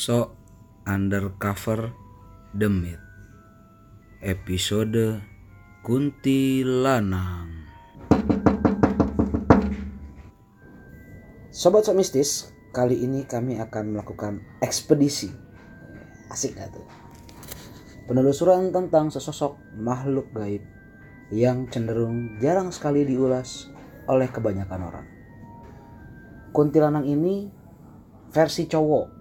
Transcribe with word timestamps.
So 0.00 0.32
Undercover 0.88 1.92
Myth 2.56 3.04
Episode 4.24 5.20
Kuntilanang 5.84 7.68
Sobat 11.52 11.84
Sok 11.84 12.00
Mistis, 12.00 12.48
kali 12.72 13.04
ini 13.04 13.28
kami 13.28 13.60
akan 13.60 13.92
melakukan 13.92 14.40
ekspedisi 14.64 15.28
Asik 16.32 16.56
gak 16.56 16.72
tuh? 16.72 16.88
Penelusuran 18.08 18.72
tentang 18.72 19.12
sesosok 19.12 19.60
makhluk 19.76 20.32
gaib 20.32 20.64
yang 21.28 21.68
cenderung 21.68 22.40
jarang 22.40 22.72
sekali 22.72 23.04
diulas 23.04 23.68
oleh 24.08 24.32
kebanyakan 24.32 24.80
orang. 24.80 25.06
Kuntilanang 26.56 27.04
ini 27.04 27.52
versi 28.32 28.64
cowok 28.64 29.19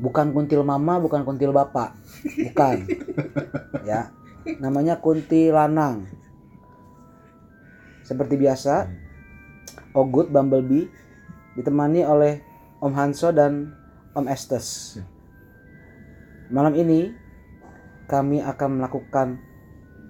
bukan 0.00 0.32
kuntil 0.32 0.64
mama 0.64 0.96
bukan 0.96 1.22
kuntil 1.22 1.52
bapak. 1.52 1.94
Bukan. 2.24 2.88
Ya. 3.84 4.10
Namanya 4.58 4.98
kuntilanang 4.98 6.08
seperti 8.00 8.34
biasa 8.40 8.90
Ogut 9.94 10.32
Bumblebee 10.34 10.90
ditemani 11.54 12.02
oleh 12.02 12.42
Om 12.80 12.92
Hanso 12.96 13.30
dan 13.30 13.76
Om 14.16 14.26
Estes. 14.26 14.98
Malam 16.50 16.74
ini 16.74 17.14
kami 18.10 18.42
akan 18.42 18.82
melakukan 18.82 19.38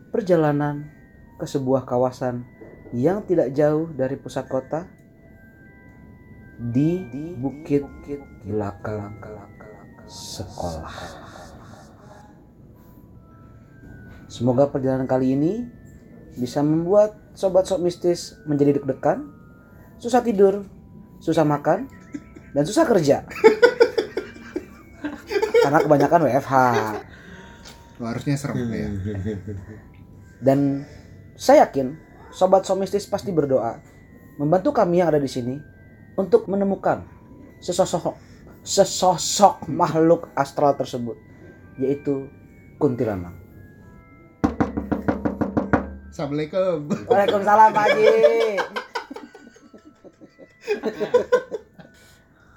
perjalanan 0.08 0.88
ke 1.36 1.44
sebuah 1.44 1.84
kawasan 1.84 2.48
yang 2.96 3.20
tidak 3.28 3.52
jauh 3.52 3.92
dari 3.92 4.16
pusat 4.16 4.48
kota 4.48 4.88
di 6.60 7.04
bukit 7.36 7.84
belakang 8.44 9.20
sekolah. 10.10 10.90
Semoga 14.26 14.66
perjalanan 14.66 15.06
kali 15.06 15.38
ini 15.38 15.62
bisa 16.34 16.66
membuat 16.66 17.14
sobat 17.38 17.70
sok 17.70 17.86
mistis 17.86 18.34
menjadi 18.46 18.78
deg-degan, 18.78 19.30
susah 20.02 20.22
tidur, 20.26 20.66
susah 21.22 21.46
makan, 21.46 21.86
dan 22.50 22.62
susah 22.66 22.82
kerja. 22.86 23.22
Karena 25.62 25.78
kebanyakan 25.86 26.26
WFH. 26.26 26.54
Harusnya 28.00 28.34
serem 28.34 28.64
ya. 28.72 28.88
Dan 30.40 30.88
saya 31.36 31.68
yakin 31.68 31.94
sobat 32.34 32.66
sok 32.66 32.82
mistis 32.82 33.06
pasti 33.06 33.30
berdoa 33.30 33.78
membantu 34.40 34.72
kami 34.72 35.04
yang 35.04 35.12
ada 35.12 35.20
di 35.20 35.28
sini 35.28 35.60
untuk 36.16 36.48
menemukan 36.48 37.04
sesosok 37.60 38.29
sesosok 38.60 39.68
makhluk 39.72 40.28
astral 40.36 40.76
tersebut 40.76 41.16
yaitu 41.80 42.28
kuntilanak. 42.76 43.32
Assalamualaikum. 46.10 46.90
Waalaikumsalam 47.08 47.68
Pak 47.72 47.84
Haji. 47.88 48.08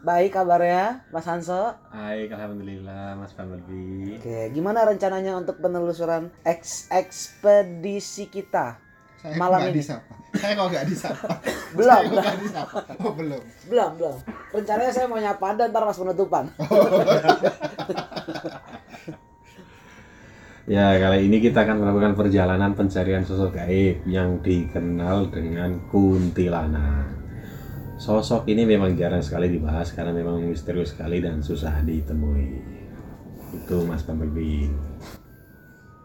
Baik 0.03 0.35
kabarnya 0.35 1.07
Mas 1.15 1.23
Hanso. 1.23 1.79
Hai, 1.87 2.27
alhamdulillah 2.27 3.15
Mas 3.15 3.31
Bumblebee. 3.31 4.19
Oke, 4.19 4.51
gimana 4.51 4.83
rencananya 4.83 5.39
untuk 5.39 5.63
penelusuran 5.63 6.27
eks 6.43 6.91
ekspedisi 6.91 8.27
kita? 8.27 8.83
Saya 9.23 9.39
Malam 9.39 9.59
ini. 9.63 9.79
disapa. 9.79 10.13
Saya 10.35 10.51
kok 10.53 10.67
nggak 10.67 10.85
disapa. 10.91 11.27
Belum, 11.79 11.87
Saya 11.89 12.03
kok 12.03 12.11
belum. 12.11 12.23
nggak 12.27 12.39
disapa. 12.43 12.77
Oh 12.99 13.13
belum. 13.15 13.41
Belum, 13.65 13.89
belum. 13.95 14.15
Rencananya 14.51 14.91
saya 14.91 15.07
mau 15.07 15.17
nyapa 15.17 15.45
Anda 15.47 15.71
ntar 15.71 15.83
pas 15.87 15.97
penutupan. 15.97 16.45
Ya, 20.63 20.95
kali 20.95 21.27
ini 21.27 21.43
kita 21.43 21.67
akan 21.67 21.83
melakukan 21.83 22.15
perjalanan 22.15 22.71
pencarian 22.71 23.27
sosok 23.27 23.59
gaib 23.59 23.99
yang 24.07 24.39
dikenal 24.39 25.27
dengan 25.27 25.75
kuntilanak. 25.91 27.11
Sosok 27.99 28.47
ini 28.47 28.63
memang 28.63 28.95
jarang 28.95 29.19
sekali 29.19 29.51
dibahas 29.51 29.91
karena 29.91 30.15
memang 30.15 30.39
misterius 30.39 30.95
sekali 30.95 31.19
dan 31.19 31.43
susah 31.43 31.83
ditemui. 31.83 32.63
Itu 33.59 33.83
Mas 33.83 34.07
Bumblebee. 34.07 34.71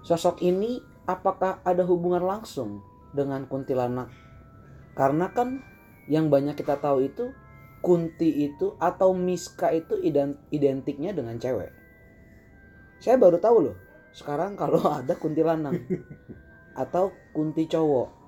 Sosok 0.03 0.43
ini 0.43 0.83
apakah 1.07 1.63
ada 1.63 1.87
hubungan 1.87 2.27
langsung 2.27 2.83
dengan 3.13 3.49
kuntilanak? 3.49 4.11
Karena 4.99 5.31
kan 5.31 5.63
yang 6.09 6.33
banyak 6.33 6.57
kita 6.57 6.81
tahu 6.81 7.07
itu 7.07 7.31
kunti 7.79 8.49
itu 8.49 8.75
atau 8.83 9.15
miska 9.15 9.71
itu 9.71 10.01
identiknya 10.51 11.15
dengan 11.15 11.39
cewek. 11.39 11.71
Saya 12.99 13.15
baru 13.15 13.39
tahu 13.39 13.71
loh. 13.71 13.77
Sekarang 14.11 14.59
kalau 14.59 14.83
ada 14.99 15.15
kuntilanak 15.15 15.79
atau 16.75 17.15
kunti 17.31 17.71
cowok. 17.71 18.19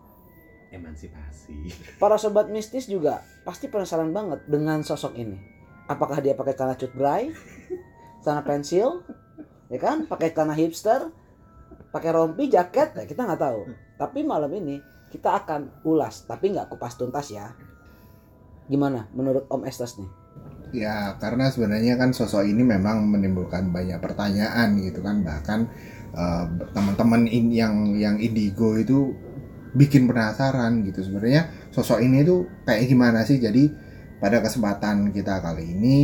Emansipasi. 0.71 1.75
Para 1.99 2.15
sobat 2.15 2.47
mistis 2.47 2.87
juga 2.87 3.27
pasti 3.43 3.67
penasaran 3.67 4.15
banget 4.15 4.47
dengan 4.47 4.87
sosok 4.87 5.19
ini. 5.19 5.35
Apakah 5.91 6.23
dia 6.23 6.39
pakai 6.39 6.55
celana 6.55 6.79
cut 6.79 6.95
bray, 6.95 7.35
celana 8.23 8.47
pensil, 8.47 9.03
ya 9.67 9.79
kan? 9.83 10.07
Pakai 10.07 10.31
celana 10.31 10.55
hipster, 10.55 11.11
pakai 11.91 12.15
rompi, 12.15 12.47
jaket, 12.47 12.95
ya 12.95 13.03
kita 13.03 13.27
nggak 13.27 13.43
tahu. 13.43 13.67
Tapi 14.00 14.25
malam 14.25 14.49
ini 14.56 14.81
kita 15.12 15.44
akan 15.44 15.84
ulas, 15.84 16.25
tapi 16.25 16.56
nggak 16.56 16.72
kupas 16.72 16.97
tuntas 16.97 17.28
ya. 17.28 17.53
Gimana 18.65 19.12
menurut 19.12 19.44
Om 19.53 19.69
Estes 19.69 20.00
nih? 20.00 20.09
Ya 20.72 21.19
karena 21.21 21.53
sebenarnya 21.53 22.00
kan 22.00 22.16
sosok 22.16 22.47
ini 22.49 22.65
memang 22.65 23.05
menimbulkan 23.05 23.69
banyak 23.69 24.00
pertanyaan 24.00 24.78
gitu 24.81 25.05
kan 25.05 25.21
bahkan 25.21 25.69
eh, 26.15 26.44
teman-teman 26.72 27.28
in- 27.28 27.53
yang 27.53 27.93
yang 27.99 28.16
indigo 28.22 28.78
itu 28.81 29.12
bikin 29.75 30.06
penasaran 30.11 30.82
gitu 30.87 31.03
sebenarnya 31.03 31.71
sosok 31.75 32.03
ini 32.03 32.22
tuh 32.27 32.47
kayak 32.67 32.87
gimana 32.91 33.22
sih 33.22 33.38
jadi 33.38 33.71
pada 34.19 34.43
kesempatan 34.43 35.15
kita 35.15 35.38
kali 35.43 35.75
ini 35.75 35.99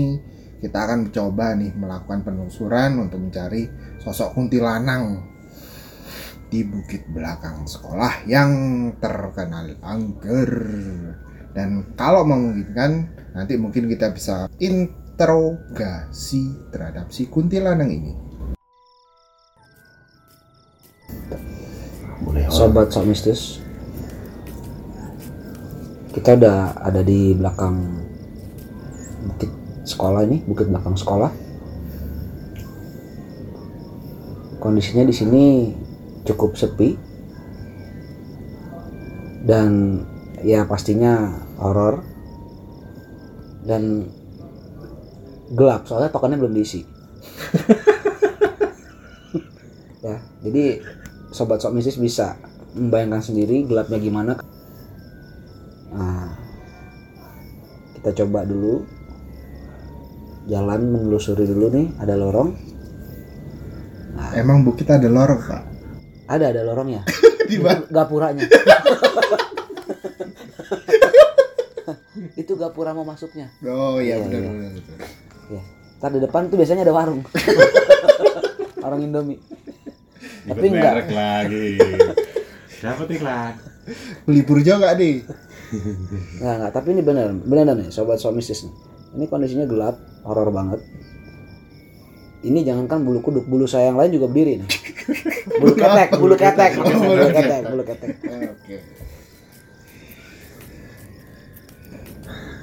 kita 0.62 0.86
akan 0.86 1.10
mencoba 1.10 1.54
nih 1.58 1.70
melakukan 1.74 2.22
penelusuran 2.26 2.98
untuk 2.98 3.22
mencari 3.22 3.70
sosok 4.02 4.34
kuntilanang 4.34 5.35
di 6.46 6.62
bukit 6.62 7.06
belakang 7.10 7.66
sekolah 7.66 8.26
yang 8.30 8.52
terkenal 9.02 9.74
angker 9.82 10.52
dan 11.56 11.96
kalau 11.98 12.22
memungkinkan 12.22 13.08
nanti 13.34 13.56
mungkin 13.58 13.88
kita 13.90 14.12
bisa 14.14 14.46
interogasi 14.62 16.44
terhadap 16.70 17.10
si 17.10 17.26
kuntilanang 17.26 17.90
ini 17.90 18.26
Boleh. 22.16 22.48
Sobat 22.48 22.88
Sok 22.90 23.04
Mistis, 23.06 23.60
kita 26.16 26.32
udah 26.34 26.74
ada 26.80 27.04
di 27.04 27.36
belakang 27.36 27.76
bukit 29.30 29.50
sekolah 29.84 30.24
ini, 30.24 30.40
bukit 30.48 30.66
belakang 30.72 30.96
sekolah. 30.96 31.28
Kondisinya 34.58 35.04
di 35.04 35.14
sini 35.14 35.44
cukup 36.26 36.58
sepi 36.58 36.98
dan 39.46 40.02
ya 40.42 40.66
pastinya 40.66 41.38
horor 41.62 42.02
dan 43.62 44.10
gelap 45.54 45.86
soalnya 45.86 46.10
tokennya 46.10 46.42
belum 46.42 46.54
diisi. 46.54 46.82
ya, 50.06 50.18
jadi 50.42 50.82
sobat 51.30 51.62
sok 51.62 51.78
mistis 51.78 51.98
bisa 51.98 52.36
membayangkan 52.74 53.22
sendiri 53.22 53.62
gelapnya 53.66 53.98
gimana. 54.02 54.34
Nah, 55.94 56.30
kita 57.98 58.10
coba 58.22 58.42
dulu 58.42 58.82
jalan 60.50 60.90
menelusuri 60.90 61.46
dulu 61.46 61.70
nih, 61.70 61.86
ada 62.02 62.18
lorong. 62.18 62.74
emang 64.36 64.66
bukit 64.66 64.90
ada 64.90 65.08
lorong 65.08 65.40
pak 65.48 65.75
Ada 66.26 66.44
ada 66.50 66.60
lorongnya. 66.66 67.02
di 67.50 67.56
mana 67.58 67.86
Gapuranya. 67.86 68.42
itu 72.36 72.52
gapura 72.56 72.92
mau 72.92 73.04
masuknya. 73.04 73.48
Oh 73.64 74.00
iya 74.00 74.16
Iya, 74.20 74.24
benar 74.24 74.40
iya. 74.40 74.50
benar 74.50 74.70
benar. 74.72 75.08
Ya. 75.46 75.62
Ntar 75.96 76.10
di 76.12 76.20
depan 76.20 76.42
tuh 76.50 76.56
biasanya 76.60 76.82
ada 76.84 76.94
warung. 76.94 77.20
warung 78.84 79.00
Indomie. 79.00 79.40
Tapi 80.46 80.66
enggak. 80.68 80.92
merek 80.94 81.10
lagi. 81.12 81.66
Dapat 82.80 83.06
iklan. 83.16 83.52
Libur 84.28 84.58
juga 84.60 84.92
nih. 84.94 85.24
Enggak, 86.40 86.54
enggak, 86.60 86.72
tapi 86.74 86.88
ini 86.92 87.02
benar. 87.02 87.28
Benar 87.34 87.74
nih 87.76 87.88
sobat 87.88 88.18
somistis 88.20 88.64
nih. 88.66 88.74
Ini 89.16 89.24
kondisinya 89.32 89.64
gelap, 89.64 89.96
horor 90.28 90.52
banget. 90.52 90.80
Ini 92.46 92.62
jangankan 92.62 93.02
bulu 93.02 93.18
kuduk, 93.18 93.44
bulu 93.50 93.66
saya 93.66 93.90
yang 93.90 93.98
lain 93.98 94.14
juga 94.14 94.30
berdiri 94.30 94.62
nih. 94.62 94.70
Bulu 95.58 95.74
ketek, 95.74 96.08
bulu 96.14 96.34
ketek, 96.38 96.70
bulu 96.78 97.26
ketek, 97.34 97.62
bulu 97.66 97.82
ketek. 97.82 98.10
Oke. 98.54 98.76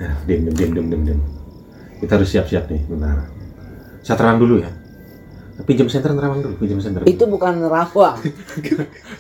Ya, 0.03 0.11
dim, 0.23 0.39
dim, 0.47 0.55
dim, 0.55 0.71
dim, 0.71 0.85
dim, 0.87 1.01
dim. 1.03 1.19
Kita 1.99 2.15
harus 2.15 2.31
siap-siap 2.31 2.71
nih, 2.71 2.79
bentar. 2.87 3.27
Saya 4.03 4.15
terang 4.19 4.39
dulu 4.39 4.63
ya. 4.63 4.71
Pinjam 5.63 5.87
senter 5.87 6.11
terawang 6.11 6.43
dulu, 6.43 6.55
pinjam 6.59 6.81
senter. 6.81 7.05
Itu 7.07 7.29
bukan 7.29 7.61
nerawang, 7.61 8.19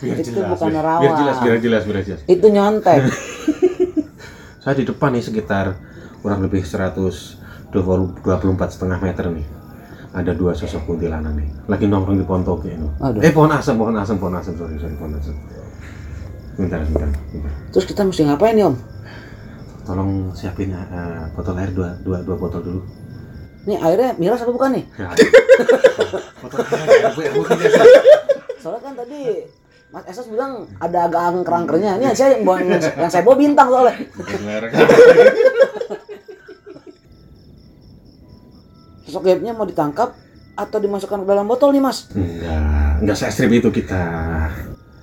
biar 0.01 0.17
itu 0.17 0.33
jelas, 0.33 0.49
bukan 0.57 0.67
biar, 0.67 0.75
nerawang. 0.81 1.03
biar 1.05 1.13
jelas, 1.15 1.37
biar 1.39 1.57
jelas, 1.61 1.81
biar 1.85 1.97
jelas. 2.03 2.21
itu 2.25 2.45
nyontek. 2.49 2.99
Saya 4.65 4.73
di 4.75 4.83
depan 4.83 5.13
nih 5.13 5.23
sekitar 5.23 5.77
kurang 6.25 6.41
lebih 6.41 6.65
124 6.65 7.37
setengah 8.73 8.97
meter 8.99 9.29
nih. 9.29 9.62
Ada 10.13 10.31
dua 10.37 10.53
sosok 10.53 10.85
kuntilanak 10.85 11.33
nih. 11.33 11.49
Lagi 11.65 11.89
nongkrong 11.89 12.21
di 12.21 12.25
pohon 12.25 12.45
toge 12.45 12.77
nih. 12.77 12.91
Aduh. 13.01 13.21
Eh 13.25 13.33
pohon 13.33 13.49
asam, 13.49 13.81
pohon 13.81 13.97
asam, 13.97 14.21
pohon 14.21 14.37
asam, 14.37 14.53
sorry, 14.53 14.77
sorry, 14.77 14.93
pohon 14.93 15.17
asam. 15.17 15.33
Bentar, 16.53 16.85
bentar, 16.85 17.09
bentar. 17.09 17.51
Terus 17.73 17.85
kita 17.89 18.05
mesti 18.05 18.21
ngapain 18.29 18.53
nih 18.53 18.69
om? 18.69 18.77
Tolong 19.89 20.29
siapin 20.37 20.69
eh, 20.69 21.23
botol 21.33 21.57
air 21.57 21.73
dua, 21.73 21.97
dua, 22.05 22.21
dua 22.21 22.37
botol 22.37 22.61
dulu. 22.61 22.81
Nih 23.65 23.81
airnya 23.81 24.13
miras 24.21 24.45
apa 24.45 24.53
bukan 24.53 24.77
nih? 24.77 24.85
Ya. 25.01 25.09
botol 26.45 26.61
air. 26.61 27.09
Soalnya 28.61 28.81
kan 28.85 28.93
tadi 28.93 29.49
Mas 29.93 30.05
Esos 30.09 30.29
bilang 30.29 30.69
ada 30.77 31.09
agak 31.09 31.41
kerangkernya. 31.41 31.97
Ini 31.97 32.13
saya 32.13 32.37
yang, 32.37 32.69
yang 32.97 33.09
saya 33.09 33.25
bawa 33.25 33.37
bintang 33.37 33.69
soalnya. 33.69 33.97
Gaibnya 39.21 39.53
mau 39.53 39.67
ditangkap 39.67 40.15
atau 40.53 40.77
dimasukkan 40.77 41.21
ke 41.21 41.27
dalam 41.27 41.45
botol 41.49 41.73
nih 41.73 41.81
mas? 41.81 42.09
Enggak, 42.13 43.01
enggak 43.01 43.15
se 43.17 43.25
ekstrim 43.29 43.51
itu 43.53 43.69
kita. 43.73 44.03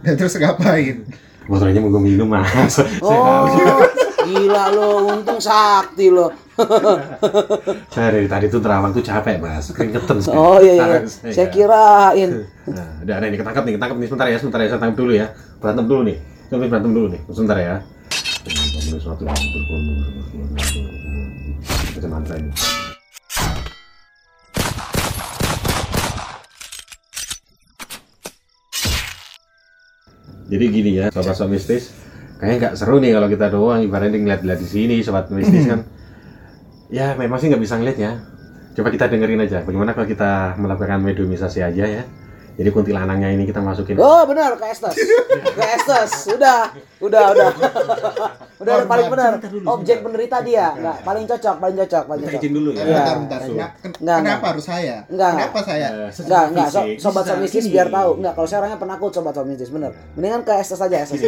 Dan 0.02 0.14
terus 0.16 0.36
ngapain? 0.38 1.04
Botolnya 1.50 1.80
mau 1.82 1.90
gue 1.90 2.02
minum 2.02 2.28
mas. 2.30 2.78
Oh, 3.02 3.46
gila 4.26 4.64
lo, 4.70 5.10
untung 5.10 5.40
sakti 5.42 6.10
lo. 6.10 6.30
Saya 7.90 8.14
dari 8.14 8.28
tadi 8.28 8.46
tuh 8.52 8.60
terawang 8.62 8.92
tuh 8.94 9.02
capek 9.02 9.40
mas, 9.40 9.72
keringetan. 9.74 10.20
saya. 10.20 10.36
Oh 10.36 10.60
iya 10.60 10.72
iya, 10.76 10.84
Tangan 10.84 11.02
saya 11.32 11.48
kirain. 11.48 12.30
Nah, 12.70 12.88
udah 13.02 13.14
ada 13.16 13.26
ini 13.26 13.36
ketangkap 13.40 13.64
nih, 13.66 13.74
ketangkap 13.80 13.96
nih 13.96 14.06
sebentar 14.06 14.26
ya, 14.28 14.38
sebentar 14.38 14.60
ya, 14.60 14.68
saya 14.70 14.80
tangkap 14.80 14.98
dulu 15.00 15.12
ya. 15.16 15.26
Berantem 15.58 15.86
dulu 15.88 16.02
nih, 16.06 16.16
coba 16.52 16.68
berantem 16.68 16.92
dulu 16.92 17.06
nih, 17.10 17.20
sebentar 17.32 17.58
ya. 17.58 17.82
Suatu 19.00 19.24
yang 19.24 19.32
Jadi 30.50 30.64
gini 30.66 30.90
ya, 30.98 31.14
sobat-sobat 31.14 31.54
mistis, 31.54 31.94
kayaknya 32.42 32.56
nggak 32.58 32.74
seru 32.74 32.98
nih 32.98 33.14
kalau 33.14 33.28
kita 33.30 33.46
doang 33.54 33.80
ibaratnya 33.86 34.18
ngeliat-ngeliat 34.18 34.58
di 34.58 34.66
sini, 34.66 34.96
sobat 35.06 35.30
mistis 35.30 35.62
kan. 35.70 35.86
Ya 36.90 37.14
memang 37.14 37.38
sih 37.38 37.46
nggak 37.46 37.62
bisa 37.62 37.78
ngeliat 37.78 37.98
ya. 38.02 38.18
Coba 38.74 38.90
kita 38.90 39.06
dengerin 39.06 39.46
aja, 39.46 39.62
bagaimana 39.62 39.94
kalau 39.94 40.10
kita 40.10 40.58
melakukan 40.58 40.98
mediumisasi 41.06 41.62
aja 41.62 41.84
ya. 41.86 42.02
Jadi 42.60 42.68
kuntilanaknya 42.70 43.32
ini 43.32 43.48
kita 43.48 43.64
masukin. 43.64 43.96
Oh 43.96 44.28
benar, 44.28 44.52
ke 44.60 44.68
Estes. 44.68 44.92
Ke 45.56 45.64
Estes, 45.64 46.28
udah, 46.28 46.68
udah, 47.00 47.22
udah. 47.32 47.48
udah 47.56 48.30
udah 48.60 48.84
paling 48.84 49.08
benar. 49.08 49.40
Objek 49.64 50.04
penderita 50.04 50.44
dia, 50.44 50.76
enggak, 50.76 51.00
paling 51.00 51.24
cocok, 51.24 51.56
paling 51.56 51.76
cocok, 51.80 52.02
paling 52.04 52.20
Kita 52.20 52.30
cocok. 52.30 52.44
izin 52.44 52.52
dulu 52.52 52.70
ya. 52.70 52.82
Iya. 52.84 52.92
bentar, 52.92 53.16
bentar. 53.16 53.40
iya. 53.40 53.48
Enggak, 53.48 53.70
kenapa 53.80 54.20
enggak. 54.20 54.50
harus 54.52 54.64
saya? 54.68 54.96
Enggak, 55.08 55.30
Kenapa 55.32 55.60
saya? 55.64 55.86
Eh, 55.88 56.10
secara 56.12 56.28
Enggak, 56.28 56.44
enggak, 56.44 56.68
so, 56.68 56.80
sobat 57.00 57.24
somistis 57.24 57.64
ini. 57.64 57.72
biar 57.72 57.88
tahu. 57.88 58.10
Enggak, 58.20 58.32
kalau 58.36 58.46
saya 58.46 58.58
orangnya 58.60 58.78
penakut 58.78 59.10
sobat 59.10 59.32
somistis, 59.32 59.70
bener. 59.72 59.92
Mendingan 60.12 60.42
ke 60.44 60.52
Estes 60.52 60.80
aja, 60.84 60.96
Estes. 61.00 61.20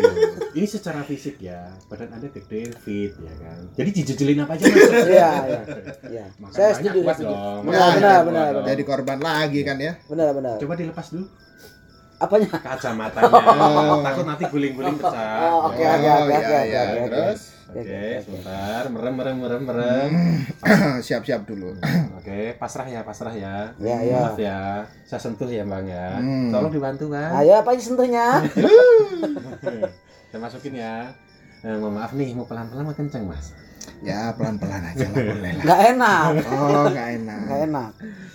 Ini 0.52 0.66
secara 0.68 1.00
fisik 1.00 1.40
ya, 1.40 1.60
badan 1.88 2.12
anda 2.12 2.28
gede, 2.28 2.62
fit 2.76 3.12
ya 3.16 3.34
kan. 3.40 3.58
Jadi 3.72 3.88
dijejilin 3.90 4.44
apa 4.44 4.52
aja 4.52 4.64
masuk. 4.68 4.92
Iya, 5.12 5.30
iya. 5.48 5.60
Iya. 6.12 6.24
Saya 6.52 6.70
setuju. 6.76 7.00
Benar, 7.00 7.64
Ya, 7.64 7.86
benar, 7.96 8.20
benar. 8.28 8.50
Jadi 8.68 8.82
korban 8.84 9.16
lagi 9.16 9.64
kan 9.64 9.80
ya? 9.80 9.96
Benar, 10.04 10.36
benar. 10.36 10.60
Coba 10.60 10.76
dilepas 10.76 11.08
dulu 11.08 11.21
Apanya? 12.18 12.48
kacamatanya. 12.54 13.32
Takut 14.06 14.24
nanti 14.24 14.44
guling-guling 14.46 14.94
pecah. 14.94 15.38
Oh, 15.48 15.66
oke, 15.66 15.76
Ya. 15.76 15.90
oke, 15.92 16.06
Oh, 16.06 16.18
oke, 16.20 16.30
iya, 16.30 16.38
oke, 16.38 16.46
iya. 16.62 16.82
oke, 16.82 17.00
oke. 17.00 17.10
Terus 17.10 17.40
Oke, 17.72 18.04
sebentar. 18.20 18.84
Merem, 18.84 19.14
merem, 19.16 19.36
merem, 19.40 19.62
merem. 19.64 20.10
siap-siap 21.08 21.40
dulu. 21.42 21.72
Oke, 22.14 22.52
pasrah 22.54 22.84
ya, 22.84 23.00
pasrah 23.00 23.32
ya. 23.32 23.72
Ya, 23.80 23.96
ya. 23.98 24.28
Maaf 24.28 24.36
ya, 24.36 24.58
saya 25.02 25.16
sentuh 25.18 25.48
ya 25.48 25.64
bang 25.64 25.88
ya. 25.88 26.20
Hmm. 26.20 26.52
Tolong 26.52 26.68
dibantu 26.68 27.08
kan. 27.08 27.32
Ayo 27.32 27.58
apa 27.58 27.72
sentuhnya? 27.74 28.44
saya 30.28 30.38
masukin 30.38 30.76
ya. 30.76 31.16
Eh, 31.62 31.74
mohon 31.74 31.96
maaf 31.96 32.12
nih, 32.12 32.34
mau 32.34 32.44
pelan-pelan 32.44 32.84
mau 32.84 32.92
kenceng 32.92 33.24
mas. 33.24 33.56
Ya 34.02 34.34
pelan-pelan 34.36 34.82
aja 34.84 35.06
lah 35.06 35.16
boleh 35.16 35.52
lah. 35.54 35.62
Enggak 35.62 35.80
enak, 35.88 36.28
Oh 36.50 36.84
nggak 36.86 37.08
enak. 37.16 37.38
enggak 37.40 37.60
enak. 37.66 37.90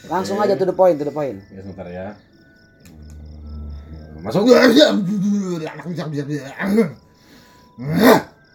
Langsung 0.07 0.37
aja 0.39 0.55
to 0.55 0.63
the 0.63 0.73
point, 0.73 0.95
to 0.95 1.05
the 1.05 1.11
point. 1.11 1.37
Ya 1.49 1.59
sebentar 1.61 1.85
ya. 1.85 2.07
Hmm, 4.17 4.25
Masuk. 4.25 4.49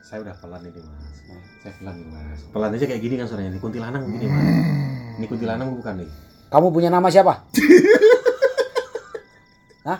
Saya 0.02 0.18
udah 0.18 0.34
pelan 0.42 0.60
ini 0.66 0.80
mas. 0.82 1.14
Saya 1.62 1.72
pelan 1.78 1.94
nih 1.94 2.06
mas. 2.10 2.40
Pelan 2.50 2.70
aja 2.74 2.84
kayak 2.90 2.98
gini 2.98 3.14
kan 3.14 3.26
suaranya. 3.30 3.54
Ini 3.54 3.62
kuntilanak 3.62 4.02
begini 4.02 4.26
mas. 4.26 4.42
Ini 5.22 5.26
kuntilanak 5.30 5.66
bukan 5.70 5.94
nih. 6.02 6.10
Kamu 6.50 6.66
punya 6.74 6.90
nama 6.90 7.06
siapa? 7.08 7.32
Hah? 9.86 9.98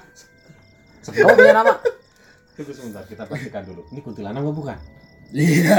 Kamu 1.06 1.35
punya 1.38 1.55
nama? 1.55 1.73
Tunggu 2.58 2.73
sebentar, 2.75 3.03
kita 3.06 3.25
pastikan 3.25 3.63
dulu. 3.65 3.87
Ini 3.94 4.01
kuntilanak 4.03 4.43
apa 4.43 4.53
bukan? 4.53 4.79
Iya. 5.32 5.79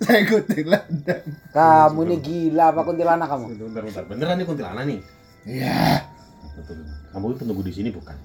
Saya 0.00 0.18
ikutin 0.24 0.66
lah. 0.72 0.82
Kamu 1.52 2.00
ini 2.08 2.16
gila 2.18 2.72
apa 2.72 2.80
kuntilanak 2.80 3.28
kamu? 3.28 3.44
Bentar, 3.60 3.82
bentar. 3.84 4.04
Beneran 4.08 4.34
nih 4.40 4.46
kuntilanak 4.48 4.84
nih. 4.88 4.98
Iya. 5.44 6.00
Betul. 6.56 6.80
Kamu 7.12 7.24
itu 7.30 7.36
penunggu 7.44 7.62
di 7.62 7.72
sini 7.76 7.92
bukan? 7.92 8.16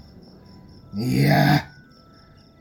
Iya. 0.98 1.62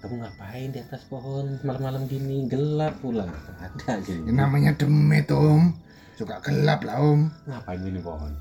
Kamu 0.05 0.21
ngapain 0.21 0.69
di 0.69 0.79
atas 0.85 1.09
pohon 1.09 1.57
malam-malam 1.65 2.05
gini? 2.05 2.45
Gelap 2.53 3.01
pula. 3.01 3.25
Ada 3.57 4.05
sini. 4.05 4.29
Ini 4.29 4.37
namanya 4.37 4.77
demit 4.77 5.33
om. 5.33 5.73
Suka 6.21 6.45
gelap 6.45 6.85
lah 6.85 7.01
om. 7.01 7.33
Ngapain 7.49 7.81
ini 7.81 7.97
pohon? 8.05 8.37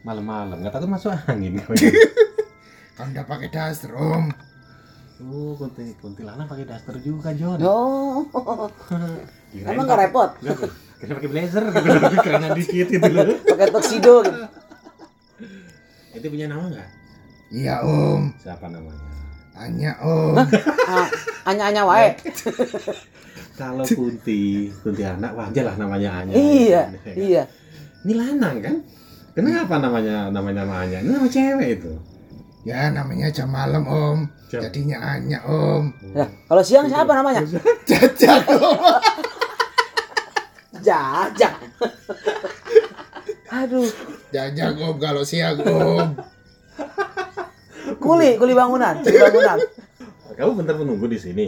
Malam-malam, 0.00 0.64
nggak 0.64 0.72
takut 0.72 0.88
masuk 0.88 1.12
angin 1.28 1.60
kau 1.60 1.76
Kan 2.96 3.12
udah 3.12 3.24
pakai 3.28 3.48
daster 3.52 3.92
om. 3.92 4.32
Oh, 5.24 5.54
kunti 5.60 5.92
kuntilanak 6.00 6.48
pakai 6.48 6.64
daster 6.64 6.96
juga, 7.04 7.36
John. 7.36 7.60
Oh, 7.60 8.24
emang 9.54 9.84
nggak 9.84 10.00
repot? 10.08 10.30
Kira 10.40 11.20
pakai 11.20 11.30
blazer, 11.30 11.64
kerenan 12.24 12.56
dikit 12.56 12.88
itu 12.88 13.08
loh. 13.12 13.28
Pakai 13.52 13.68
tuxedo 13.68 14.24
gitu. 14.24 14.40
Itu 16.16 16.26
punya 16.32 16.48
nama 16.48 16.64
nggak? 16.64 16.88
Iya 17.52 17.84
om. 17.84 18.32
Siapa 18.40 18.72
namanya? 18.72 19.13
Tanya 19.54 19.94
om. 20.02 20.34
Ah, 20.90 21.06
anya-anya 21.46 21.86
wae. 21.86 22.10
Kalau 23.58 23.86
Kunti, 23.86 24.66
Kuntilanak 24.82 25.30
wajar 25.38 25.70
lah 25.70 25.76
namanya 25.78 26.10
Anya. 26.26 26.34
Iya, 26.34 26.82
Ya 26.90 27.12
iya. 27.30 27.42
Ini 28.02 28.12
lanang 28.18 28.58
kan? 28.58 28.76
Kenapa 29.30 29.78
namanya 29.78 30.26
namanya 30.34 30.66
nama 30.66 30.82
Anya? 30.82 30.98
Ini 31.06 31.10
nama 31.14 31.28
cewek 31.30 31.68
itu. 31.78 31.92
Ya 32.66 32.90
namanya 32.90 33.30
jam 33.30 33.54
malam 33.54 33.86
om. 33.86 34.18
Jam. 34.50 34.58
Jadinya 34.66 34.98
Anya 35.14 35.38
om. 35.46 35.94
Ya, 36.18 36.26
kalau 36.50 36.62
siang 36.66 36.90
siapa 36.90 37.14
namanya? 37.14 37.46
Jajak 37.88 38.42
om. 38.50 38.98
Jajak. 40.82 41.54
Aduh, 43.54 43.86
Jajak 44.34 44.74
om 44.82 44.98
kalau 44.98 45.22
siang 45.22 45.62
om. 45.62 46.18
Kuli, 48.04 48.30
kuli 48.36 48.52
bangunan, 48.52 48.94
kuli 49.00 49.18
bangunan. 49.18 49.58
Kamu 50.34 50.50
bentar 50.54 50.74
menunggu 50.76 51.08
di 51.08 51.16
sini. 51.16 51.46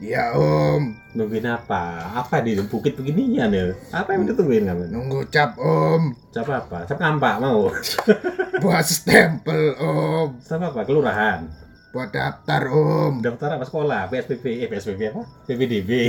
Iya 0.00 0.32
om. 0.32 0.96
Nungguin 1.12 1.44
apa? 1.44 2.08
Apa 2.16 2.40
di 2.40 2.56
bukit 2.56 2.96
beginian 2.96 3.52
ya? 3.52 3.76
Apa 3.92 4.16
yang 4.16 4.24
ditungguin 4.24 4.64
kamu? 4.64 4.88
Nunggu 4.88 5.28
cap 5.28 5.60
om. 5.60 6.16
Cap 6.32 6.48
apa? 6.48 6.88
Cap 6.88 6.96
kampak 6.96 7.36
mau? 7.36 7.68
Buat 8.64 8.86
stempel 8.88 9.76
om. 9.76 10.40
Cap 10.40 10.56
apa? 10.64 10.88
Kelurahan. 10.88 11.44
Buat 11.92 12.16
daftar 12.16 12.72
om. 12.72 13.20
Daftar 13.20 13.60
apa 13.60 13.68
sekolah? 13.68 14.08
PSBB, 14.08 14.64
eh 14.64 14.68
PSBB 14.72 15.00
apa? 15.12 15.22
PPDB. 15.44 15.90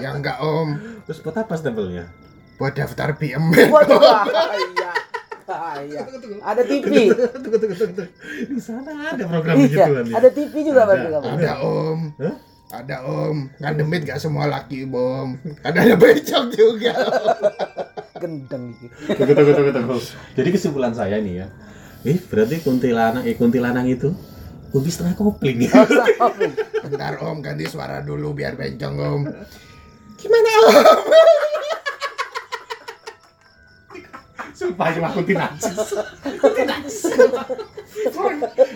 Ya 0.00 0.16
enggak 0.16 0.40
om, 0.40 0.80
Terus 1.04 1.20
buat 1.20 1.36
apa 1.36 1.60
stempelnya? 1.60 2.08
buat 2.56 2.72
daftar 2.72 3.12
BM. 3.20 3.52
Waduh, 3.68 4.00
bahaya. 4.32 4.92
Bahaya. 5.50 6.00
Ada 6.40 6.62
TV. 6.62 7.10
tunggu, 7.10 7.56
tunggu, 7.58 7.74
tunggu. 7.76 8.04
Di 8.46 8.60
sana 8.62 8.90
ada 9.10 9.22
program 9.24 9.54
Iya, 9.56 9.66
begituan 9.66 10.04
ya. 10.06 10.14
ada 10.16 10.28
TV 10.30 10.54
juga 10.62 10.80
berarti 10.86 11.02
Ada. 11.02 11.14
kamu. 11.16 11.26
Ada 11.34 11.52
om, 11.60 11.98
Hah? 12.16 12.34
ada 12.72 12.96
om. 13.02 13.36
Kan 13.56 13.72
demit 13.74 14.02
gak 14.06 14.18
semua 14.18 14.46
laki 14.46 14.86
bom. 14.86 15.34
Kan 15.58 15.72
ada 15.74 15.94
becok 15.94 16.44
juga. 16.52 16.94
Gendeng 18.16 18.64
gitu. 18.76 18.94
Tunggu, 19.10 19.32
tunggu, 19.34 19.52
tunggu, 19.52 19.72
tunggu. 19.72 19.96
Jadi 20.32 20.48
kesimpulan 20.50 20.92
saya 20.92 21.18
nih 21.18 21.42
ya. 21.42 21.46
Eh, 22.00 22.16
berarti 22.22 22.62
kuntilanak, 22.62 23.24
eh 23.24 23.34
kuntilanak 23.34 23.84
itu 23.84 24.14
kunti 24.70 24.88
setengah 24.88 25.14
kopling. 25.14 25.66
Oh. 26.20 26.32
Bentar 26.80 27.16
om, 27.20 27.40
ganti 27.40 27.64
suara 27.64 28.00
dulu 28.00 28.32
biar 28.32 28.54
bencong 28.54 28.96
om. 28.96 29.22
Gimana 30.16 30.50
om? 30.62 30.72
Sumpah 34.60 34.92
cuma 34.92 35.08
kunti 35.08 35.32
najis. 35.32 35.72
Kunti 36.36 36.62
najis. 36.62 36.96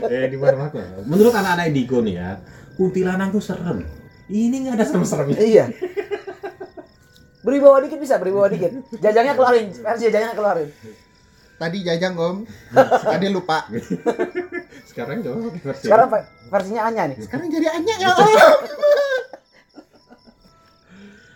eh, 0.09 0.25
di 0.27 0.37
mana 0.41 0.73
aku? 0.73 0.81
Menurut 1.05 1.29
anak-anak 1.31 1.69
Indigo 1.69 2.01
nih 2.01 2.17
ya, 2.17 2.41
kuntilanak 2.75 3.29
tuh 3.29 3.45
serem. 3.45 3.85
Ini 4.25 4.65
nggak 4.65 4.81
ada 4.81 4.85
serem-seremnya. 4.89 5.37
Iya. 5.37 5.65
Beri 7.45 7.61
bawah 7.61 7.85
dikit 7.85 8.01
bisa, 8.01 8.17
beri 8.17 8.33
bawah 8.33 8.49
dikit. 8.49 8.73
Jajangnya 8.97 9.37
keluarin, 9.37 9.69
versi 9.69 10.09
jajangnya 10.09 10.33
keluarin. 10.33 10.73
Tadi 11.55 11.79
jajang 11.85 12.15
om, 12.17 12.37
tadi 13.05 13.27
lupa. 13.29 13.69
Sekarang 14.89 15.21
coba 15.21 15.53
versi. 15.53 15.85
Sekarang 15.85 16.09
ve- 16.09 16.29
versinya 16.49 16.83
Anya 16.89 17.13
nih. 17.13 17.19
Sekarang 17.21 17.47
jadi 17.47 17.67
Anya 17.71 17.95
ya 18.01 18.09
om. 18.11 18.29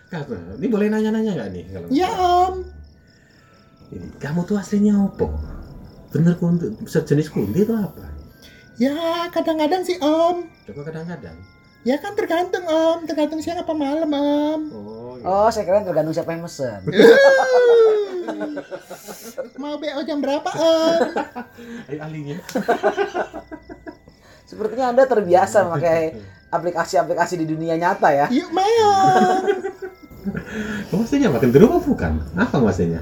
Kata, 0.09 0.57
ini 0.57 0.65
boleh 0.65 0.89
nanya-nanya 0.89 1.31
nggak 1.37 1.49
nih 1.53 1.63
kalau? 1.69 1.87
Ya 1.93 2.09
om. 2.17 2.65
Ini, 3.89 4.07
kamu 4.21 4.45
tuh 4.45 4.61
aslinya 4.61 5.09
apa? 5.09 5.25
Bener 6.13 6.37
kunti, 6.37 6.69
sejenis 6.85 7.33
kunti 7.33 7.65
itu 7.65 7.73
apa? 7.73 8.05
Ya 8.77 9.25
kadang-kadang 9.33 9.81
sih 9.81 9.97
om. 9.97 10.45
Coba 10.69 10.81
kadang-kadang. 10.87 11.35
Ya 11.87 11.95
kan 11.97 12.13
tergantung 12.13 12.63
om, 12.69 13.03
tergantung 13.09 13.41
siang 13.41 13.59
apa 13.59 13.73
malam 13.73 14.09
om. 14.13 14.61
Oh, 14.69 15.13
iya. 15.17 15.25
Oh, 15.25 15.49
saya 15.49 15.65
kira 15.65 15.81
tergantung 15.81 16.13
siapa 16.13 16.37
yang 16.37 16.45
mesen. 16.45 16.81
Mau 19.61 19.75
BO 19.81 20.01
jam 20.05 20.21
berapa 20.21 20.49
om? 20.53 21.01
Ayo 21.89 21.99
ahlinya. 22.05 22.37
Sepertinya 24.49 24.93
Anda 24.93 25.05
terbiasa 25.05 25.65
memakai 25.65 26.17
aplikasi-aplikasi 26.49 27.41
di 27.41 27.45
dunia 27.45 27.77
nyata 27.77 28.09
ya. 28.09 28.25
Yuk 28.33 28.49
mau. 28.49 28.89
Aslinya 30.89 31.29
apa? 31.29 31.37
Genderuwo 31.45 31.77
bukan? 31.77 32.17
Apa 32.33 32.57
maksudnya? 32.57 33.01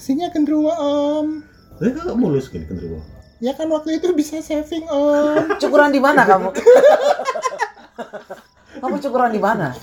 Aslinya 0.00 0.32
kendruwo 0.32 0.72
om. 0.80 1.44
Eh, 1.76 1.92
kok 1.92 2.16
mulus 2.16 2.48
gini 2.48 2.64
genderuwo? 2.64 3.04
Ya 3.36 3.52
kan 3.52 3.68
waktu 3.68 4.00
itu 4.00 4.16
bisa 4.16 4.40
saving 4.40 4.88
om. 4.88 5.44
Cukuran 5.62 5.92
di 5.92 6.00
mana 6.00 6.24
kamu? 6.24 6.56
kamu 8.80 8.96
cukuran 8.96 9.28
di 9.28 9.36
mana? 9.36 9.76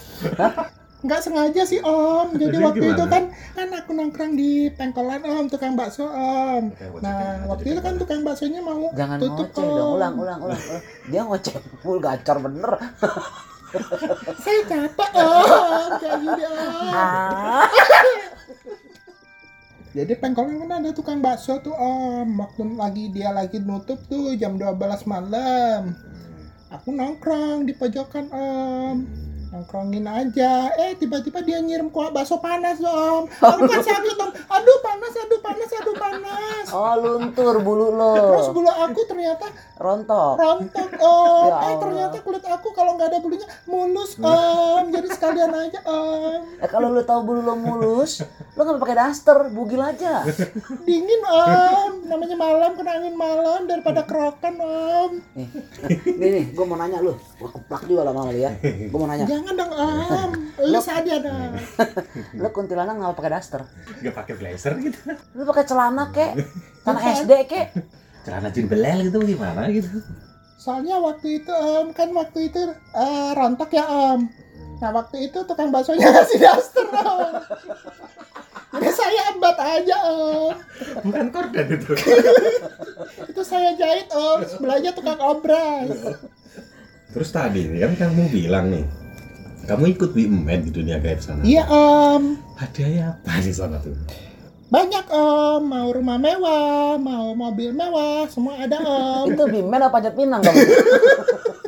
Nggak 1.06 1.22
sengaja 1.22 1.62
sih 1.70 1.86
om. 1.86 2.34
Jadi 2.34 2.50
Jadi 2.50 2.58
waktu 2.66 2.86
itu 2.98 2.98
gimana? 2.98 3.14
kan 3.14 3.24
kan 3.54 3.68
aku 3.78 3.94
nongkrong 3.94 4.34
di 4.34 4.74
pengkolan 4.74 5.22
om, 5.22 5.46
tukang 5.54 5.78
bakso 5.78 6.10
om. 6.10 6.74
Nah 6.98 7.46
waktu 7.54 7.78
itu 7.78 7.82
kan 7.86 8.02
tukang 8.02 8.26
baksonya 8.26 8.66
mau 8.66 8.90
Jangan 8.98 9.22
tutup 9.22 9.54
ngoceh 9.54 9.70
dong, 9.70 9.86
om. 9.86 9.96
ulang, 10.02 10.14
ulang, 10.18 10.40
ulang. 10.50 10.58
ulang. 10.58 10.82
Dia 11.14 11.22
ngoceh, 11.30 11.62
full 11.86 12.02
gacor 12.02 12.42
bener. 12.42 12.74
Saya 14.42 14.66
capek 14.66 15.12
om, 15.14 15.90
kayak 16.02 16.18
gini 16.26 16.44
om. 16.50 16.66
Jadi 19.98 20.14
pengkolan 20.14 20.62
kan 20.62 20.78
ada 20.78 20.94
tukang 20.94 21.26
bakso 21.26 21.58
tuh 21.58 21.74
om. 21.74 22.38
Waktu 22.38 22.78
lagi 22.78 23.10
dia 23.10 23.34
lagi 23.34 23.58
nutup 23.58 23.98
tuh 24.06 24.38
jam 24.38 24.54
12 24.54 25.10
malam. 25.10 25.98
Aku 26.70 26.94
nongkrong 26.94 27.66
di 27.66 27.74
pojokan 27.74 28.30
om. 28.30 28.96
Nongkrongin 29.48 30.04
aja. 30.04 30.70
Eh 30.76 30.94
tiba-tiba 30.96 31.40
dia 31.40 31.64
nyirim 31.64 31.88
kuah 31.88 32.12
bakso 32.12 32.38
panas 32.38 32.80
om. 32.80 33.26
Aku 33.44 33.64
kan 33.64 33.80
sakit 33.80 34.18
om. 34.20 34.32
Aduh 34.34 34.78
panas, 34.84 35.14
aduh 35.16 35.40
panas, 35.40 35.70
aduh 35.72 35.96
panas. 35.96 36.66
Oh, 36.68 36.94
luntur 37.00 37.56
bulu 37.64 37.92
lo. 37.92 38.12
Terus 38.18 38.50
bulu 38.52 38.68
aku 38.68 39.00
ternyata 39.08 39.48
Rontok. 39.78 40.36
rontok 40.36 40.90
om. 41.06 41.48
Ya 41.48 41.58
Eh 41.64 41.76
ternyata 41.80 42.16
kulit 42.20 42.44
aku 42.44 42.74
kalau 42.74 42.98
nggak 42.98 43.08
ada 43.08 43.20
bulunya 43.24 43.48
mulus 43.66 44.20
om. 44.20 44.84
Jadi 44.96 45.08
sekalian 45.14 45.54
aja 45.54 45.80
om. 45.86 46.42
Eh, 46.60 46.68
kalau 46.68 46.92
lu 46.92 47.02
tahu 47.02 47.24
bulu 47.24 47.40
lo 47.40 47.56
mulus, 47.56 48.26
lo 48.54 48.62
nggak 48.62 48.82
pakai 48.82 48.98
daster, 49.00 49.38
bugil 49.54 49.80
aja. 49.80 50.28
Dingin 50.84 51.22
om. 51.24 52.04
Namanya 52.04 52.36
malam 52.36 52.72
kena 52.76 52.92
angin 53.00 53.16
malam 53.16 53.64
daripada 53.64 54.04
kerokan 54.04 54.56
om. 54.60 55.12
Nih, 55.38 55.48
nih, 56.18 56.30
nih 56.36 56.46
gue 56.52 56.66
mau 56.66 56.76
nanya 56.76 57.00
lu. 57.00 57.16
Gue 57.38 57.48
keplak 57.48 57.86
juga 57.86 58.02
lama 58.04 58.28
kali 58.28 58.44
ya. 58.44 58.52
Gue 58.60 58.98
mau 58.98 59.08
nanya. 59.08 59.37
Jangan 59.38 59.54
dong 59.54 59.74
om. 59.78 60.32
Lu 60.66 60.80
saja 60.82 61.14
dong. 61.22 61.54
Lu 62.42 62.50
kuntilanak 62.50 62.98
nggak 62.98 63.14
pakai 63.14 63.32
daster? 63.38 63.62
Gak 64.02 64.16
pakai 64.18 64.34
blazer 64.34 64.74
gitu. 64.82 64.98
Lu 65.38 65.46
pakai 65.46 65.66
celana 65.70 66.10
kek? 66.10 66.34
Celana 66.82 67.00
SD 67.22 67.32
kek? 67.46 67.68
Celana 68.26 68.50
jin 68.50 68.66
belel 68.66 69.14
gitu 69.14 69.22
gimana 69.22 69.70
gitu. 69.70 70.02
Soalnya 70.58 70.98
waktu 70.98 71.46
itu 71.46 71.54
om 71.54 71.94
kan 71.94 72.10
waktu 72.18 72.50
itu 72.50 72.74
eh, 72.98 73.30
rontok 73.38 73.78
ya 73.78 73.86
om. 73.86 74.26
Nah 74.82 74.90
waktu 74.90 75.30
itu 75.30 75.46
tukang 75.46 75.70
baksonya 75.70 76.10
ngasih 76.18 76.40
daster 76.42 76.86
om. 76.90 77.38
Udah 78.74 78.94
saya 78.94 79.22
embat 79.38 79.58
aja 79.62 79.98
om. 80.02 80.54
Bukan 81.06 81.30
korden 81.30 81.68
itu. 81.78 81.94
Itu 83.32 83.42
saya 83.46 83.78
jahit 83.78 84.10
om. 84.12 84.42
Sebelahnya 84.44 84.92
tukang 84.98 85.22
obras. 85.22 85.94
Terus 87.16 87.30
tadi 87.32 87.64
kan 87.80 87.96
kamu 87.96 88.30
bilang 88.30 88.70
nih, 88.70 88.84
kamu 89.68 89.84
ikut 90.00 90.16
BMN 90.16 90.60
di 90.64 90.72
dunia 90.72 90.96
gaib 91.04 91.20
sana. 91.20 91.44
Iya 91.44 91.68
om. 91.68 92.40
Hadiahnya 92.56 93.20
apa 93.20 93.44
di 93.44 93.52
sana 93.52 93.76
tuh? 93.84 93.92
Banyak 94.72 95.06
om. 95.12 95.62
Mau 95.68 95.92
rumah 95.92 96.16
mewah, 96.16 96.96
mau 96.96 97.36
mobil 97.36 97.76
mewah, 97.76 98.24
semua 98.32 98.64
ada 98.64 98.80
om. 98.80 99.28
Itu 99.28 99.44
bimen 99.44 99.84
apa 99.84 100.00
pinang 100.16 100.40
kamu? 100.40 100.56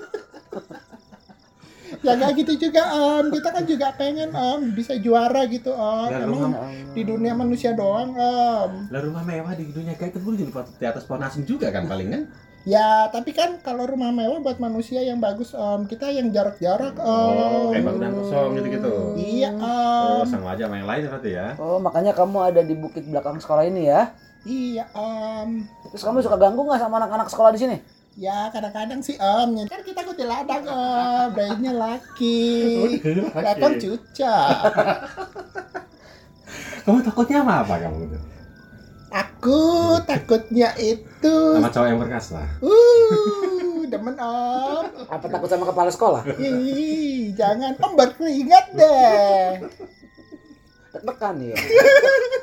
Ya 1.99 2.15
nggak 2.15 2.31
gitu 2.37 2.53
juga 2.61 2.83
om. 2.89 3.27
Kita 3.27 3.49
kan 3.49 3.63
juga 3.63 3.91
pengen 3.93 4.31
om 4.31 4.71
bisa 4.71 4.95
juara 4.95 5.43
gitu 5.45 5.69
om. 5.69 6.07
Ya, 6.07 6.23
Emang 6.23 6.39
rumah- 6.47 6.63
di 6.89 7.01
dunia 7.03 7.33
manusia 7.33 7.71
doang 7.71 8.11
om. 8.11 8.71
Lah 8.87 9.01
rumah 9.01 9.21
mewah 9.21 9.51
di 9.51 9.67
dunia 9.67 9.93
gaib 9.93 10.13
itu 10.13 10.29
jadi 10.37 10.51
di 10.51 10.85
atas 10.85 11.03
pohon 11.03 11.19
asem 11.21 11.43
juga 11.43 11.67
kan 11.69 11.85
paling 11.85 12.09
kan? 12.09 12.23
Ya, 12.63 13.07
tapi 13.07 13.31
kan 13.31 13.55
kalau 13.57 13.83
rumah 13.83 14.11
mewah 14.11 14.39
buat 14.39 14.59
manusia 14.59 14.99
yang 14.99 15.17
bagus 15.17 15.51
om, 15.51 15.83
kita 15.85 16.07
yang 16.07 16.27
jarak-jarak 16.29 16.91
Oh, 16.97 17.67
om. 17.67 17.71
kayak 17.71 17.83
bangunan 17.83 18.11
kosong 18.13 18.51
gitu-gitu. 18.53 18.93
Iya 19.15 19.49
Oh, 19.55 20.21
om. 20.21 20.27
sama 20.27 20.53
aja 20.53 20.67
sama 20.67 20.75
yang 20.77 20.87
lain 20.87 21.03
berarti 21.07 21.29
ya. 21.31 21.47
Oh, 21.55 21.79
makanya 21.79 22.11
kamu 22.11 22.37
ada 22.45 22.61
di 22.61 22.75
bukit 22.75 23.03
belakang 23.03 23.39
sekolah 23.39 23.63
ini 23.63 23.87
ya? 23.87 24.11
Iya 24.43 24.87
om. 24.91 25.63
Terus 25.89 25.99
kamu 26.01 26.19
suka 26.19 26.35
ganggu 26.35 26.59
nggak 26.61 26.79
sama 26.79 26.99
anak-anak 26.99 27.27
sekolah 27.27 27.51
di 27.51 27.59
sini? 27.59 27.77
Ya 28.19 28.51
kadang-kadang 28.51 28.99
sih 28.99 29.15
om, 29.15 29.63
kan 29.63 29.79
kita 29.79 30.03
kuntilanak 30.03 30.67
om, 30.67 31.31
bayinya 31.31 31.71
laki. 31.71 32.99
Lakon 33.31 33.79
cuca. 33.79 34.35
Kamu 36.83 36.99
takutnya 36.99 37.47
apa 37.47 37.63
apa 37.63 37.75
kamu 37.79 38.11
tuh? 38.11 38.23
Aku 39.09 39.61
takutnya 40.03 40.75
itu, 40.75 41.35
Sama 41.55 41.71
cowok 41.71 41.87
yang 41.87 41.99
perkasa. 42.01 42.43
uh, 42.59 43.87
demen 43.87 44.15
om. 44.19 44.83
Apa 45.07 45.25
takut 45.31 45.47
sama 45.47 45.63
kepala 45.63 45.87
sekolah? 45.87 46.21
Ih, 46.35 47.31
jangan 47.39 47.71
om 47.79 47.95
berkeringat 47.95 48.75
deh. 48.75 49.63
Deg-degan 50.91 51.35
ya. 51.39 51.55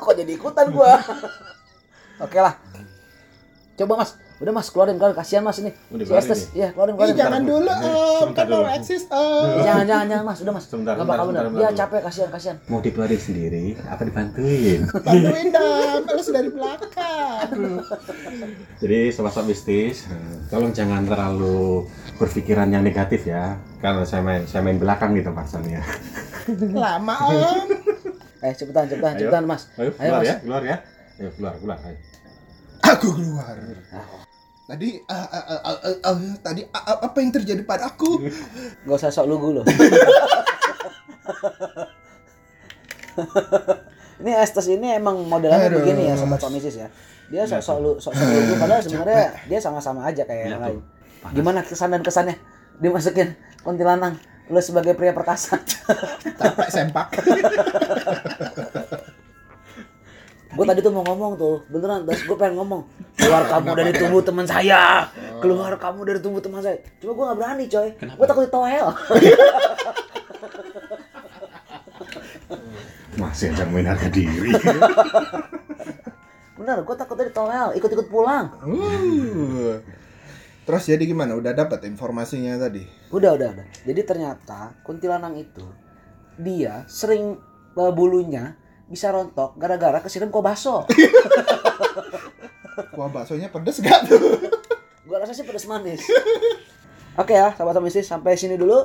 Kok 0.00 0.14
jadi 0.16 0.33
ikutan 0.33 0.73
gua? 0.73 0.97
Oke 2.23 2.40
lah. 2.40 2.56
Coba 3.76 4.00
mas, 4.00 4.16
udah 4.37 4.52
mas 4.52 4.69
keluarin 4.69 4.95
keluarin 4.95 5.14
kasihan 5.14 5.40
mas 5.40 5.57
ini. 5.57 5.73
Udah 5.88 6.05
Si 6.05 6.12
Estes, 6.12 6.40
ya 6.52 6.69
keluarin 6.71 6.93
Ih, 6.93 6.99
keluarin. 6.99 7.16
jangan 7.16 7.40
Bu. 7.40 7.49
dulu 7.50 7.73
om, 7.73 8.28
kan 8.31 8.47
mau 8.47 8.69
eksis 8.69 9.02
om. 9.09 9.49
Jangan 9.59 9.85
jangan 9.85 10.07
jangan 10.07 10.25
mas, 10.25 10.38
udah 10.38 10.52
mas. 10.52 10.64
Sebentar, 10.66 10.93
Nggak 10.95 11.07
bakal 11.07 11.25
bener. 11.26 11.43
sebentar. 11.47 11.73
capek 11.75 12.00
kasihan 12.02 12.28
kasihan. 12.28 12.57
Mau 12.66 12.78
dikeluarin 12.78 13.16
sendiri 13.19 13.64
apa 13.83 14.02
dibantuin? 14.02 14.81
Bantuin 14.99 15.49
dong, 15.50 16.00
terus 16.05 16.26
dari 16.28 16.49
belakang. 16.49 17.49
Jadi 18.83 18.99
sobat-sobat 19.09 19.47
mistis, 19.47 20.05
eh, 20.07 20.16
tolong 20.47 20.71
jangan 20.71 21.02
terlalu 21.02 21.88
berpikiran 22.14 22.69
yang 22.69 22.83
negatif 22.83 23.25
ya. 23.25 23.57
Karena 23.78 24.05
saya 24.05 24.21
main 24.21 24.45
saya 24.45 24.61
main 24.61 24.76
belakang 24.76 25.12
di 25.12 25.21
tempat 25.21 25.47
sana 25.47 25.69
ya. 25.71 25.83
Lama 26.71 27.14
om. 27.25 27.66
Eh 28.38 28.52
cepetan 28.52 28.85
cepetan 28.85 29.12
Ayo. 29.12 29.21
cepetan 29.23 29.45
mas. 29.45 29.62
Ayo, 29.75 29.90
Ayo, 29.90 29.93
keluar 29.97 30.21
Mas. 30.21 30.28
ya, 30.28 30.35
keluar 30.38 30.62
ya. 30.62 30.76
Ayo 31.16 31.31
keluar, 31.33 31.55
keluar. 31.57 31.78
Ayo. 31.81 31.97
Aku 32.87 33.09
keluar. 33.11 33.57
Tadi 34.67 34.99
ah, 35.07 35.15
ah, 35.31 35.45
ah, 35.47 35.61
ah, 35.63 35.79
ah, 35.79 35.99
ah, 36.11 36.19
tadi 36.43 36.67
ah, 36.75 36.83
ah, 36.83 36.99
apa 37.07 37.23
yang 37.23 37.31
terjadi 37.31 37.63
padaku? 37.63 38.19
Gak 38.83 38.99
usah 38.99 39.15
sok 39.15 39.31
lugu 39.31 39.55
loh. 39.55 39.65
ini 44.21 44.31
Estes 44.35 44.67
ini 44.67 44.91
emang 44.91 45.23
modelannya 45.23 45.71
Aduh. 45.71 45.79
begini 45.87 46.11
ya 46.11 46.19
sobat 46.19 46.43
somisis 46.43 46.83
ya. 46.83 46.91
Dia 47.31 47.47
sok 47.47 47.63
sok 47.63 47.79
lu 47.79 47.95
sok 48.03 48.11
sok 48.11 48.27
lugu 48.27 48.59
padahal 48.59 48.83
sebenarnya 48.83 49.39
dia 49.47 49.59
sama-sama 49.63 50.03
aja 50.03 50.27
kayak 50.27 50.51
yang 50.51 50.59
Iya, 50.59 50.67
lain. 50.67 50.83
Gimana 51.31 51.63
kesan 51.63 51.95
dan 51.95 52.03
kesannya 52.03 52.35
dimasukin 52.83 53.39
kuntilanak 53.63 54.19
lu 54.51 54.59
sebagai 54.59 54.99
pria 54.99 55.15
perkasa. 55.15 55.63
capek 56.43 56.69
sempak 56.75 57.15
gue 60.57 60.65
tadi 60.65 60.81
tuh 60.81 60.89
mau 60.89 61.05
ngomong 61.05 61.37
tuh 61.37 61.61
beneran 61.69 62.09
terus 62.09 62.25
gue 62.25 62.37
pengen 62.41 62.57
ngomong 62.57 62.89
keluar 63.13 63.45
kamu 63.53 63.77
dari 63.77 63.93
tubuh 63.93 64.25
teman 64.25 64.49
saya. 64.49 65.13
Keluar 65.45 65.77
kamu 65.77 66.01
dari 66.09 66.21
tubuh 66.25 66.41
teman 66.41 66.65
saya. 66.65 66.81
Cuma 66.97 67.13
gue 67.13 67.25
nggak 67.29 67.39
berani 67.39 67.69
coy. 67.69 67.93
Gue 67.93 68.27
takut 68.27 68.49
ditoel 68.49 68.89
Masih 73.21 73.53
aja 73.53 73.65
main 73.69 73.85
harga 73.85 74.09
diri. 74.09 74.53
bener 76.57 76.83
gue 76.83 76.97
takut 76.97 77.21
ditoel 77.21 77.77
ikut-ikut 77.77 78.09
pulang. 78.09 78.49
Uh. 78.65 79.77
terus 80.67 80.89
jadi 80.89 81.05
gimana? 81.07 81.37
Udah 81.39 81.55
dapat 81.55 81.85
informasinya 81.87 82.59
tadi? 82.59 82.83
Udah 83.13 83.39
udah 83.39 83.55
udah. 83.55 83.67
Jadi 83.87 84.01
ternyata 84.03 84.75
kuntilanak 84.83 85.37
itu 85.39 85.63
dia 86.37 86.83
sering 86.91 87.39
uh, 87.77 87.93
bulunya 87.93 88.57
bisa 88.87 89.11
rontok 89.11 89.59
gara-gara 89.59 89.99
kesiram 90.02 90.31
kok 90.31 90.45
baso 90.45 90.87
kuah 92.93 93.09
baksonya 93.09 93.49
pedes 93.49 93.81
gak 93.81 94.09
tuh? 94.09 94.21
Gue 95.07 95.16
rasa 95.16 95.33
sih 95.33 95.47
pedas 95.47 95.64
manis. 95.64 96.02
Oke 97.16 97.33
ya 97.33 97.55
sahabat 97.57 97.81
mistis 97.81 98.05
sampai 98.05 98.37
sini 98.37 98.61
dulu 98.61 98.85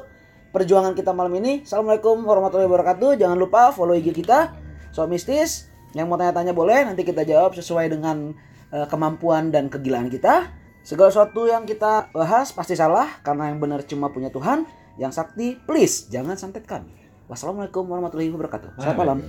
perjuangan 0.55 0.95
kita 0.95 1.11
malam 1.11 1.33
ini. 1.39 1.65
Assalamualaikum 1.67 2.23
warahmatullahi 2.23 2.69
wabarakatuh. 2.69 3.19
Jangan 3.19 3.37
lupa 3.39 3.75
follow 3.75 3.97
IG 3.97 4.15
kita 4.15 4.55
soal 4.95 5.11
mistis. 5.11 5.67
Yang 5.91 6.07
mau 6.07 6.15
tanya-tanya 6.15 6.55
boleh 6.55 6.87
nanti 6.87 7.03
kita 7.03 7.27
jawab 7.27 7.51
sesuai 7.51 7.91
dengan 7.91 8.31
eh, 8.71 8.87
kemampuan 8.87 9.51
dan 9.51 9.67
kegilaan 9.67 10.07
kita. 10.07 10.55
Segala 10.87 11.11
sesuatu 11.11 11.45
yang 11.45 11.67
kita 11.67 12.09
bahas 12.15 12.55
pasti 12.55 12.79
salah 12.79 13.19
karena 13.21 13.51
yang 13.51 13.59
benar 13.59 13.83
cuma 13.83 14.07
punya 14.07 14.31
Tuhan. 14.31 14.63
Yang 14.95 15.19
sakti 15.19 15.59
please 15.67 16.07
jangan 16.07 16.39
santet 16.39 16.63
kami. 16.63 16.95
Wassalamualaikum 17.27 17.83
warahmatullahi 17.87 18.31
wabarakatuh. 18.31 18.79
Selamat 18.79 18.97
malam. 18.99 19.19